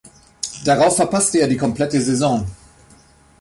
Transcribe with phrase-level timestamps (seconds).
[0.65, 2.47] Darauf verpasste er die komplette Saison.